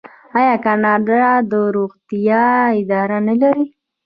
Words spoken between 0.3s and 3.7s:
آیا کاناډا د روغتیا اداره نلري؟